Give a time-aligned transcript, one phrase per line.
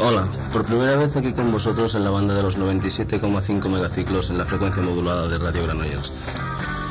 [0.00, 4.38] Hola, por primera vez aquí con vosotros en la banda de los 97,5 megaciclos en
[4.38, 6.12] la frecuencia modulada de Radio Granollers.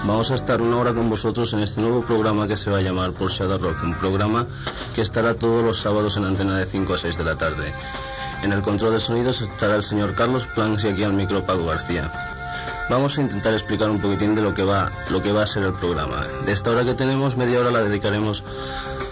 [0.05, 2.81] Vamos a estar una hora con vosotros en este nuevo programa que se va a
[2.81, 4.45] llamar Por Shadow Rock, un programa
[4.93, 7.71] que estará todos los sábados en antena de 5 a 6 de la tarde.
[8.43, 11.65] En el control de sonidos estará el señor Carlos Planks y aquí al micro Paco
[11.65, 12.11] García.
[12.89, 15.63] Vamos a intentar explicar un poquitín de lo que va, lo que va a ser
[15.63, 16.25] el programa.
[16.45, 18.43] De esta hora que tenemos, media hora la dedicaremos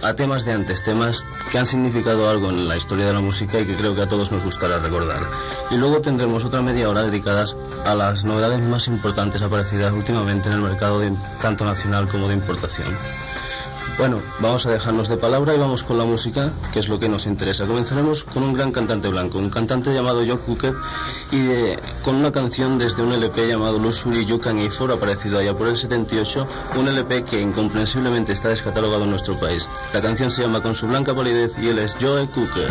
[0.02, 3.60] a temas de antes, temas que han significado algo en la historia de la música
[3.60, 5.20] y que creo que a todos nos gustará recordar.
[5.72, 10.56] Y luego tendremos otra media hora dedicadas a las novedades más importantes aparecidas últimamente en
[10.56, 11.02] el mercado
[11.42, 12.88] tanto nacional como de importación.
[13.98, 17.08] Bueno, vamos a dejarnos de palabra y vamos con la música, que es lo que
[17.08, 17.66] nos interesa.
[17.66, 20.74] Comenzaremos con un gran cantante blanco, un cantante llamado Joe Cooker,
[21.32, 21.48] y
[22.04, 25.78] con una canción desde un LP llamado Luxury You Can For, aparecido allá por el
[25.78, 26.46] 78,
[26.78, 29.66] un LP que incomprensiblemente está descatalogado en nuestro país.
[29.94, 32.70] La canción se llama Con su blanca palidez y él es Joe Cooker.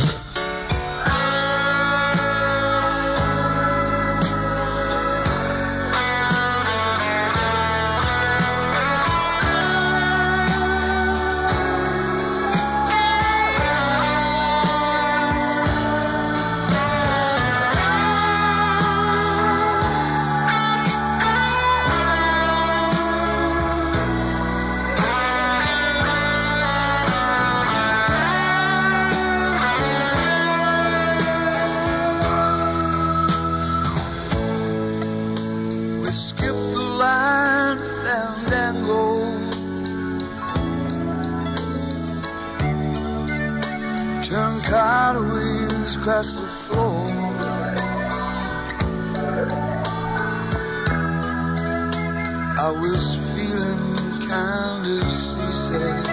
[52.81, 56.05] was feeling kind of seasick.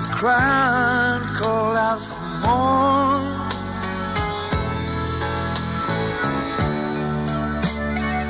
[0.00, 3.34] The crowd called out for more.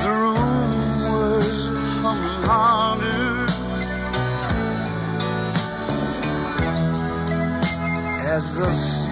[0.02, 0.72] The room
[1.12, 1.68] was
[2.02, 3.46] humming harder
[8.34, 9.03] as the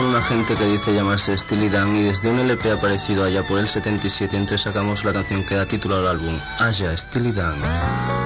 [0.00, 3.58] con una gente que dice llamarse Steely Dan y desde un LP aparecido allá por
[3.58, 8.19] el 77 entonces sacamos la canción que da título al álbum, Aya Steely Dan.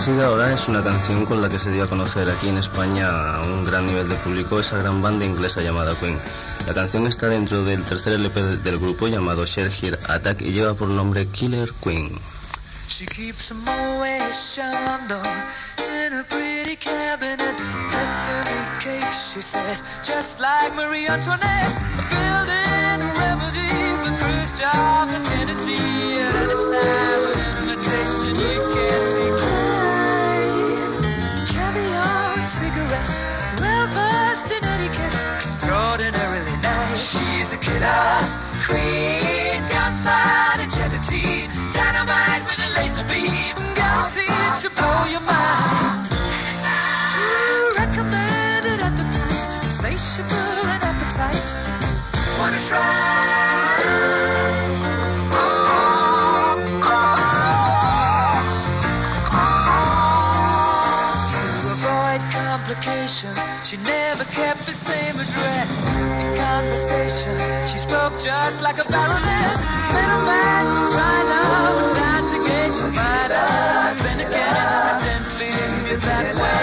[0.00, 3.06] Sigue ahora es una canción con la que se dio a conocer aquí en España
[3.34, 6.16] a un gran nivel de público esa gran banda inglesa llamada Queen.
[6.66, 10.72] La canción está dentro del tercer LP del grupo llamado Share Here Attack y lleva
[10.72, 12.18] por nombre Killer Queen.
[12.88, 13.58] She keeps in
[16.14, 17.54] a pretty cabinet,
[18.80, 21.76] cake, she says, just like Marie Antoinette,
[22.08, 23.68] building a remedy
[24.02, 25.89] for Khrushchev and
[38.66, 46.08] queen, gunpowder gelatine, dynamite with a laser beam, guaranteed to blow your mind.
[47.18, 51.46] Ooh, recommended at the price, insatiable and appetite.
[52.38, 52.80] Wanna try?
[55.32, 55.36] Oh,
[56.84, 56.96] oh, oh.
[61.62, 63.38] To avoid complications,
[63.68, 65.70] she never kept the same address.
[66.20, 67.36] In conversation,
[67.70, 69.58] she spoke just like a baroness.
[69.94, 73.98] Middleman, trying out and down to gauge her mind up.
[73.98, 75.00] Then again,
[75.90, 76.60] in that way.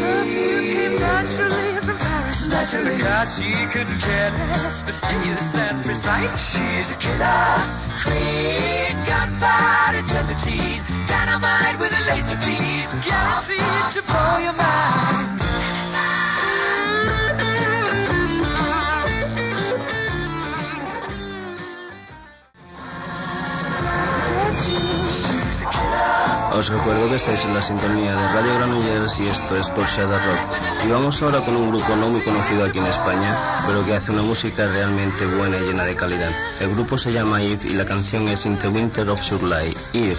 [0.00, 2.48] Perfume came naturally from Paris.
[2.48, 4.80] Naturally, because she couldn't care less.
[4.80, 6.34] Fastidious and precise.
[6.52, 14.54] She's a killer queen, gunpowder gelatine, dynamite with a laser beam, guaranteed to blow your
[14.54, 15.49] mind.
[26.70, 30.86] Recuerdo que estáis en la sintonía de Radio Granollers y esto es por Shadow Rock.
[30.86, 33.36] Y vamos ahora con un grupo no muy conocido aquí en España,
[33.66, 36.30] pero que hace una música realmente buena y llena de calidad.
[36.60, 39.98] El grupo se llama Eve y la canción es In the Winter of Your Life.
[39.98, 40.16] Eve.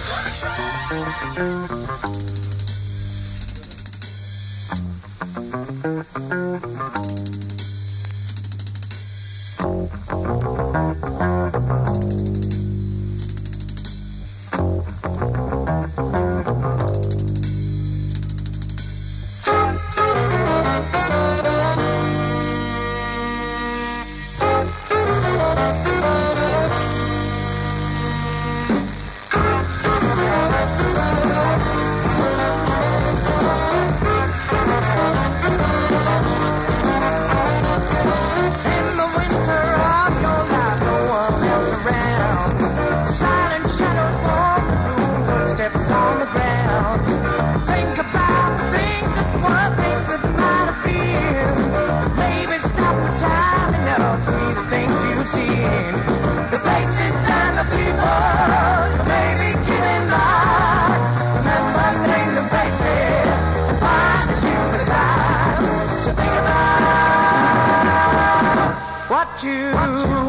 [69.44, 69.72] What you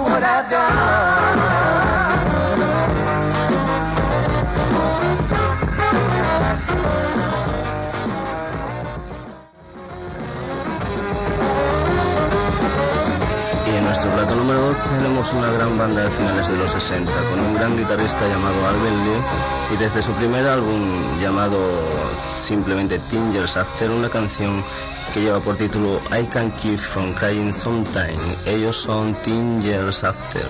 [0.05, 1.42] would have done.
[15.03, 18.21] Número 2 tenemos una gran banda de finales de los 60, con un gran guitarrista
[18.27, 20.81] llamado Alvin Lee y desde su primer álbum
[21.21, 21.59] llamado
[22.37, 24.63] simplemente Tingers After, una canción
[25.13, 28.19] que lleva por título I Can Keep From Crying Sometime.
[28.47, 30.49] Ellos son Tingers After.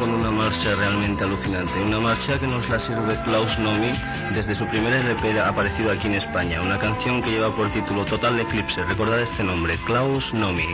[0.00, 3.92] Con una marcha realmente alucinante, una marcha que nos la sirve Klaus Nomi
[4.34, 8.40] desde su primer LP aparecido aquí en España, una canción que lleva por título Total
[8.40, 10.64] Eclipse, recordad este nombre, Klaus Nomi.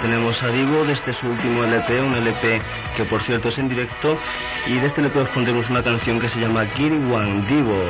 [0.00, 2.60] Tenemos a Divo desde su último LP, un LP
[2.96, 4.18] que por cierto es en directo,
[4.66, 7.80] y de este LP os pondremos una canción que se llama Kiriwan Divo.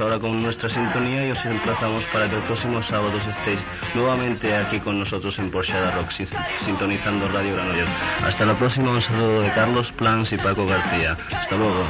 [0.00, 3.64] Ahora con nuestra sintonía y os emplazamos para que el próximo sábado estéis
[3.94, 7.90] nuevamente aquí con nosotros en Porsche Rock, sintonizando Radio Granollers.
[8.24, 11.16] Hasta la próxima, un saludo de Carlos Plans y Paco García.
[11.32, 11.84] Hasta luego.